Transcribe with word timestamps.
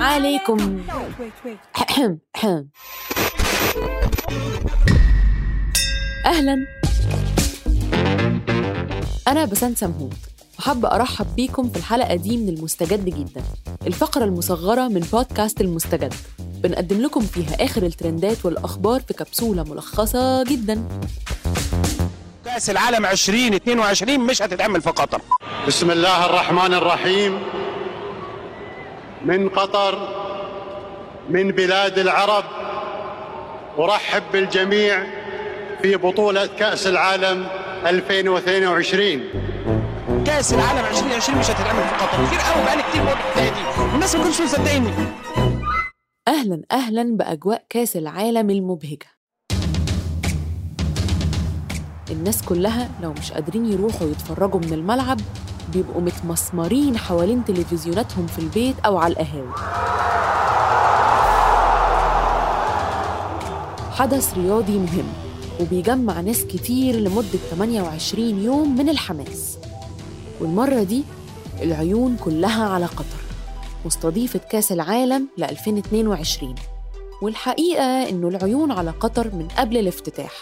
عليكم. 0.00 0.82
أهلا. 6.26 6.66
أنا 9.28 9.44
بسنت 9.44 9.78
سمهوت. 9.78 10.12
وحابة 10.58 10.88
أرحب 10.88 11.26
بيكم 11.36 11.68
في 11.70 11.76
الحلقة 11.76 12.14
دي 12.14 12.36
من 12.36 12.48
المستجد 12.48 13.04
جدا. 13.04 13.42
الفقرة 13.86 14.24
المصغرة 14.24 14.88
من 14.88 15.00
بودكاست 15.00 15.60
المستجد. 15.60 16.14
بنقدم 16.38 17.00
لكم 17.02 17.20
فيها 17.20 17.64
آخر 17.64 17.82
الترندات 17.82 18.44
والأخبار 18.44 19.00
في 19.00 19.14
كبسولة 19.14 19.62
ملخصة 19.62 20.44
جدا. 20.44 20.88
كأس 22.44 22.70
العالم 22.70 23.06
2022 23.06 24.20
مش 24.20 24.42
هتتعمل 24.42 24.82
في 24.82 24.90
قطر. 24.90 25.20
بسم 25.66 25.90
الله 25.90 26.26
الرحمن 26.26 26.74
الرحيم. 26.74 27.61
من 29.24 29.48
قطر 29.48 30.08
من 31.30 31.50
بلاد 31.50 31.98
العرب. 31.98 32.44
أرحب 33.78 34.22
بالجميع 34.32 35.02
في 35.82 35.96
بطولة 35.96 36.46
كأس 36.46 36.86
العالم 36.86 37.46
2022 37.86 39.20
كأس 40.26 40.54
العالم 40.54 40.78
2020 40.86 41.38
مش 41.38 41.50
هتتعمل 41.50 41.82
في 41.82 41.94
قطر. 42.04 42.26
كتير 42.26 42.40
قوي 42.40 42.64
بقالي 42.64 42.82
كتير 42.82 43.02
بقول 43.04 43.16
دي 43.34 43.50
الناس 43.94 44.14
ما 44.16 44.22
كانتش 44.22 44.40
مصدقيني 44.40 44.90
أهلا 46.28 46.62
أهلا 46.72 47.16
بأجواء 47.16 47.64
كأس 47.70 47.96
العالم 47.96 48.50
المبهجة. 48.50 49.06
الناس 52.10 52.42
كلها 52.42 52.88
لو 53.02 53.12
مش 53.12 53.32
قادرين 53.32 53.66
يروحوا 53.72 54.06
يتفرجوا 54.10 54.60
من 54.60 54.72
الملعب 54.72 55.20
بيبقوا 55.72 56.00
متمسمرين 56.00 56.98
حوالين 56.98 57.44
تلفزيوناتهم 57.44 58.26
في 58.26 58.38
البيت 58.38 58.76
أو 58.86 58.98
على 58.98 59.12
القهاوي. 59.12 59.52
حدث 63.90 64.34
رياضي 64.38 64.78
مهم 64.78 65.12
وبيجمع 65.60 66.20
ناس 66.20 66.44
كتير 66.44 66.94
لمدة 66.96 67.38
28 67.50 68.44
يوم 68.44 68.76
من 68.78 68.88
الحماس. 68.88 69.58
والمرة 70.40 70.82
دي 70.82 71.04
العيون 71.62 72.16
كلها 72.16 72.68
على 72.68 72.86
قطر 72.86 73.22
مستضيفة 73.84 74.40
كأس 74.50 74.72
العالم 74.72 75.28
ل 75.38 75.44
2022 75.44 76.54
والحقيقة 77.22 78.08
إنه 78.08 78.28
العيون 78.28 78.72
على 78.72 78.90
قطر 78.90 79.26
من 79.34 79.48
قبل 79.58 79.76
الافتتاح 79.76 80.32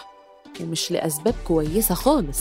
ومش 0.61 0.91
لأسباب 0.91 1.35
كويسة 1.47 1.95
خالص. 1.95 2.41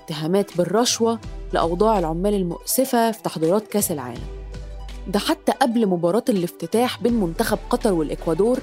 من 0.00 0.04
اتهامات 0.04 0.56
بالرشوة 0.56 1.18
لأوضاع 1.52 1.98
العمال 1.98 2.34
المؤسفة 2.34 3.10
في 3.10 3.22
تحضيرات 3.22 3.68
كأس 3.68 3.92
العالم. 3.92 4.22
ده 5.08 5.18
حتى 5.18 5.52
قبل 5.52 5.86
مباراة 5.86 6.24
الافتتاح 6.28 7.02
بين 7.02 7.12
منتخب 7.12 7.58
قطر 7.70 7.92
والإكوادور 7.92 8.58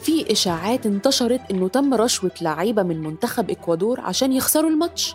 في 0.00 0.32
إشاعات 0.32 0.86
انتشرت 0.86 1.40
إنه 1.50 1.68
تم 1.68 1.94
رشوة 1.94 2.30
لعيبة 2.40 2.82
من 2.82 3.02
منتخب 3.02 3.50
إكوادور 3.50 4.00
عشان 4.00 4.32
يخسروا 4.32 4.70
الماتش. 4.70 5.14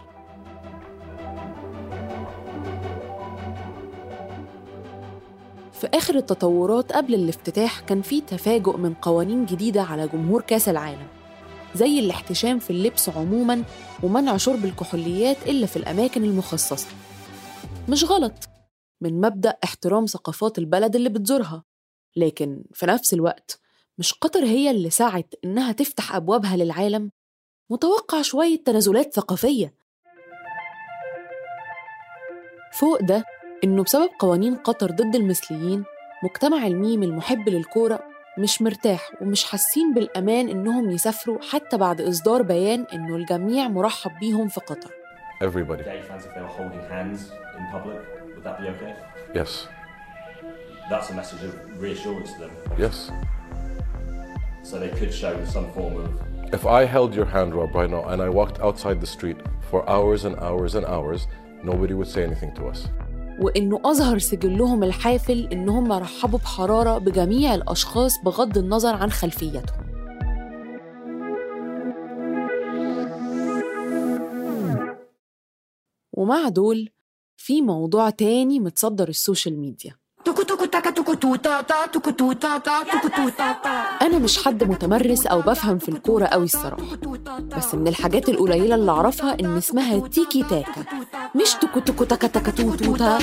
في 5.73 5.88
آخر 5.94 6.16
التطورات 6.16 6.92
قبل 6.92 7.14
الافتتاح 7.14 7.80
كان 7.80 8.02
في 8.02 8.22
تفاجؤ 8.22 8.78
من 8.78 8.94
قوانين 8.94 9.45
جديدة 9.45 9.82
على 9.82 10.08
جمهور 10.08 10.42
كأس 10.42 10.70
العالم. 10.70 11.08
زي 11.78 12.00
الاحتشام 12.00 12.60
في 12.60 12.70
اللبس 12.70 13.10
عموماً 13.10 13.64
ومنع 14.04 14.38
شرب 14.38 14.65
الكحوليات 14.65 15.38
إلا 15.48 15.65
في 15.65 15.76
الأماكن 15.77 16.23
المخصصة. 16.23 16.88
مش 17.89 18.04
غلط. 18.04 18.33
من 19.02 19.21
مبدأ 19.21 19.58
احترام 19.64 20.05
ثقافات 20.05 20.58
البلد 20.58 20.95
اللي 20.95 21.10
بتزورها. 21.10 21.64
لكن 22.16 22.64
في 22.73 22.86
نفس 22.86 23.14
الوقت 23.14 23.60
مش 23.98 24.14
قطر 24.14 24.43
هي 24.43 24.71
اللي 24.71 24.89
سعت 24.89 25.33
إنها 25.43 25.71
تفتح 25.71 26.16
أبوابها 26.16 26.58
للعالم؟ 26.58 27.11
متوقع 27.70 28.21
شوية 28.21 28.64
تنازلات 28.64 29.14
ثقافية. 29.14 29.73
فوق 32.73 33.02
ده 33.02 33.23
إنه 33.64 33.83
بسبب 33.83 34.10
قوانين 34.20 34.55
قطر 34.55 34.92
ضد 34.92 35.16
المثليين 35.16 35.83
مجتمع 36.23 36.67
الميم 36.67 37.04
المحب 37.04 37.49
للكورة 37.49 38.17
مش 38.37 38.61
مرتاح 38.61 39.11
ومش 39.21 39.43
حاسين 39.43 39.93
بالأمان 39.93 40.49
إنهم 40.49 40.89
يسافروا 40.92 41.37
حتى 41.52 41.77
بعد 41.77 42.02
إصدار 42.02 42.42
بيان 42.42 42.86
إنه 42.93 43.15
الجميع 43.15 43.67
مرحب 43.67 44.11
بيهم 44.20 44.48
في 44.48 44.59
قطر 44.59 44.89
Everybody. 45.43 45.83
gay 45.83 46.02
fans 46.09 46.23
if 46.25 46.33
they 46.36 46.42
were 46.42 46.55
holding 46.59 46.81
hands 46.93 47.20
in 47.58 47.64
public, 47.75 47.99
would 48.36 48.43
that 48.48 48.58
be 48.61 48.67
okay? 48.73 48.93
Yes. 49.39 49.52
That's 50.89 51.09
a 51.11 51.15
message 51.21 51.43
of 51.48 51.52
reassurance 51.86 52.30
to 52.33 52.39
them. 52.43 52.52
Yes. 52.86 52.95
So 54.64 54.73
they 54.83 54.89
could 54.99 55.14
show 55.21 55.33
some 55.55 55.67
form 55.77 55.93
of 56.04 56.09
If 56.58 56.64
I 56.65 56.81
held 56.95 57.11
your 57.19 57.25
hand, 57.36 57.49
Rob, 57.58 57.75
right 57.75 57.89
now, 57.95 58.04
and 58.11 58.19
I 58.27 58.30
walked 58.39 58.58
outside 58.67 58.98
the 59.05 59.11
street 59.17 59.37
for 59.69 59.80
hours 59.95 60.21
and 60.27 60.36
hours 60.48 60.71
and 60.77 60.86
hours, 60.95 61.21
nobody 61.71 61.93
would 61.99 62.08
say 62.15 62.21
anything 62.30 62.52
to 62.58 62.64
us. 62.73 62.80
وإنه 63.42 63.81
أظهر 63.86 64.20
سجلهم 64.20 64.83
الحافل 64.83 65.48
إنهم 65.52 65.92
رحبوا 65.92 66.39
بحرارة 66.39 66.98
بجميع 66.98 67.55
الأشخاص 67.55 68.14
بغض 68.25 68.58
النظر 68.58 68.95
عن 68.95 69.09
خلفيتهم. 69.09 69.87
ومع 76.14 76.49
دول 76.49 76.89
في 77.37 77.61
موضوع 77.61 78.09
تاني 78.09 78.59
متصدر 78.59 79.09
السوشيال 79.09 79.59
ميديا. 79.59 79.95
أنا 84.02 84.19
مش 84.19 84.45
حد 84.45 84.64
متمرس 84.64 85.27
أو 85.27 85.42
بفهم 85.42 85.77
في 85.77 85.89
الكورة 85.89 86.25
أوي 86.25 86.43
الصراحة. 86.45 86.95
بس 87.58 87.75
من 87.75 87.87
الحاجات 87.87 88.30
القليلة 88.30 88.75
اللي 88.75 88.92
أعرفها 88.92 89.39
إن 89.39 89.58
اسمها 89.58 90.08
تيكي 90.08 90.43
تاكا. 90.43 90.83
مش 91.42 91.53
توكو 91.61 91.80
توكو 91.80 92.03
تاكا 92.03 92.27
تاكا 92.27 92.52
تو 92.52 92.75
توتا 92.75 93.17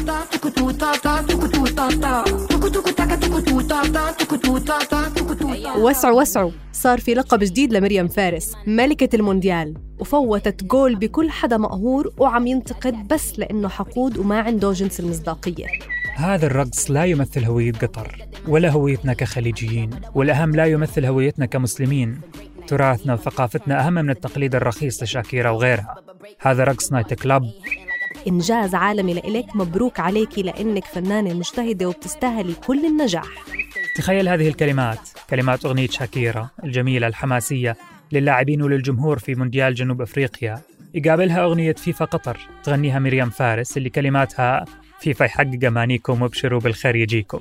وسعوا 5.78 6.20
وسعوا 6.20 6.50
صار 6.72 7.00
في 7.00 7.14
لقب 7.14 7.38
جديد 7.38 7.72
لميريام 7.72 8.08
فارس 8.08 8.54
ملكة 8.66 9.16
المونديال. 9.16 9.74
وفوتت 9.98 10.64
جول 10.64 10.96
بكل 10.96 11.30
حدا 11.30 11.56
مقهور 11.56 12.12
وعم 12.18 12.46
ينتقد 12.46 13.08
بس 13.08 13.38
لأنه 13.38 13.68
حقود 13.68 14.18
وما 14.18 14.40
عنده 14.40 14.72
جنس 14.72 15.00
المصداقية. 15.00 15.66
هذا 16.14 16.46
الرقص 16.46 16.90
لا 16.90 17.04
يمثل 17.04 17.44
هوية 17.44 17.72
قطر 17.72 18.26
ولا 18.48 18.70
هويتنا 18.70 19.12
كخليجيين 19.12 19.90
والأهم 20.14 20.50
لا 20.50 20.66
يمثل 20.66 21.04
هويتنا 21.04 21.46
كمسلمين. 21.46 22.20
تراثنا 22.66 23.14
وثقافتنا 23.14 23.86
أهم 23.86 23.92
من 23.92 24.10
التقليد 24.10 24.54
الرخيص 24.54 25.02
لشاكيرا 25.02 25.50
وغيرها. 25.50 25.94
هذا 26.40 26.64
رقص 26.64 26.92
night 26.92 27.14
club 27.14 27.42
إنجاز 28.28 28.74
عالمي 28.74 29.14
لإلك 29.14 29.56
مبروك 29.56 30.00
عليكي 30.00 30.42
لأنك 30.42 30.84
فنانة 30.84 31.34
مجتهدة 31.34 31.86
وبتستاهلي 31.86 32.54
كل 32.66 32.86
النجاح. 32.86 33.28
تخيل 33.96 34.28
هذه 34.28 34.48
الكلمات 34.48 34.98
كلمات 35.30 35.64
أغنية 35.64 35.86
شاكيرا 35.86 36.50
الجميلة 36.64 37.06
الحماسية 37.06 37.76
للاعبين 38.12 38.62
وللجمهور 38.62 39.18
في 39.18 39.34
مونديال 39.34 39.74
جنوب 39.74 40.02
أفريقيا. 40.02 40.60
يقابلها 40.94 41.44
أغنية 41.44 41.72
فيفا 41.72 42.04
قطر 42.04 42.38
تغنيها 42.64 42.98
ميريام 42.98 43.30
فارس 43.30 43.76
اللي 43.76 43.90
كلماتها 43.90 44.64
فيفا 45.00 45.24
يحقق 45.24 45.64
أمانيكم 45.66 46.22
وابشروا 46.22 46.60
بالخير 46.60 46.96
يجيكم. 46.96 47.40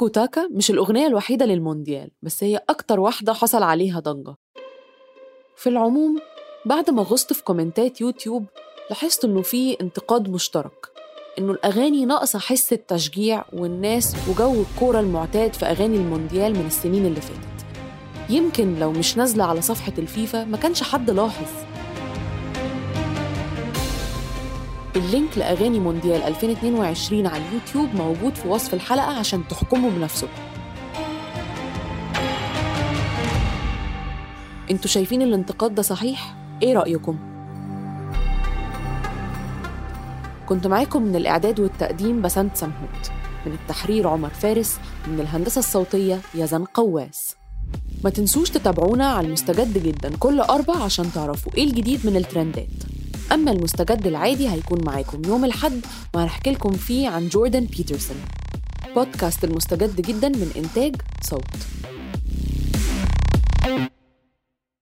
توكو 0.00 0.08
تاكا 0.08 0.48
مش 0.48 0.70
الأغنية 0.70 1.06
الوحيدة 1.06 1.46
للمونديال 1.46 2.10
بس 2.22 2.44
هي 2.44 2.60
أكتر 2.68 3.00
واحدة 3.00 3.32
حصل 3.32 3.62
عليها 3.62 4.00
ضجة. 4.00 4.34
في 5.56 5.68
العموم 5.68 6.18
بعد 6.66 6.90
ما 6.90 7.02
غصت 7.02 7.32
في 7.32 7.44
كومنتات 7.44 8.00
يوتيوب 8.00 8.46
لاحظت 8.90 9.24
إنه 9.24 9.42
في 9.42 9.80
انتقاد 9.80 10.30
مشترك 10.30 10.86
إنه 11.38 11.52
الأغاني 11.52 12.04
ناقصة 12.04 12.38
حس 12.38 12.72
التشجيع 12.72 13.44
والناس 13.52 14.16
وجو 14.28 14.62
الكورة 14.62 15.00
المعتاد 15.00 15.54
في 15.54 15.66
أغاني 15.66 15.96
المونديال 15.96 16.52
من 16.54 16.66
السنين 16.66 17.06
اللي 17.06 17.20
فاتت. 17.20 17.66
يمكن 18.30 18.78
لو 18.78 18.92
مش 18.92 19.16
نازلة 19.16 19.44
على 19.44 19.60
صفحة 19.62 19.92
الفيفا 19.98 20.44
ما 20.44 20.56
كانش 20.56 20.82
حد 20.82 21.10
لاحظ. 21.10 21.69
ال 24.96 25.04
link 25.04 25.38
لأغاني 25.38 25.80
مونديال 25.80 26.22
2022 26.22 27.26
على 27.26 27.42
اليوتيوب 27.48 27.94
موجود 27.94 28.34
في 28.34 28.48
وصف 28.48 28.74
الحلقة 28.74 29.18
عشان 29.18 29.48
تحكموا 29.48 29.90
بنفسكم 29.90 30.28
أنتوا 34.70 34.90
شايفين 34.90 35.22
الانتقاد 35.22 35.74
ده 35.74 35.82
صحيح؟ 35.82 36.34
إيه 36.62 36.74
رأيكم؟ 36.74 37.18
كنت 40.48 40.66
معاكم 40.66 41.02
من 41.02 41.16
الإعداد 41.16 41.60
والتقديم 41.60 42.22
بسنت 42.22 42.56
سمهوت 42.56 43.10
من 43.46 43.52
التحرير 43.52 44.08
عمر 44.08 44.28
فارس 44.28 44.78
من 45.06 45.20
الهندسة 45.20 45.58
الصوتية 45.58 46.20
يزن 46.34 46.64
قواس 46.64 47.36
ما 48.04 48.10
تنسوش 48.10 48.50
تتابعونا 48.50 49.06
على 49.06 49.26
المستجد 49.26 49.78
جدا 49.82 50.16
كل 50.18 50.40
أربع 50.40 50.76
عشان 50.76 51.12
تعرفوا 51.12 51.52
إيه 51.56 51.64
الجديد 51.64 52.06
من 52.06 52.16
الترندات 52.16 52.68
أما 53.32 53.50
المستجد 53.50 54.06
العادي 54.06 54.48
هيكون 54.48 54.84
معاكم 54.84 55.22
يوم 55.26 55.44
الحد 55.44 55.80
وهنحكي 56.14 56.50
لكم 56.50 56.72
فيه 56.72 57.08
عن 57.08 57.28
جوردن 57.28 57.64
بيترسون. 57.64 58.16
بودكاست 58.94 59.44
المستجد 59.44 60.00
جدا 60.00 60.28
من 60.28 60.52
إنتاج 60.56 60.96
صوت. 61.22 61.44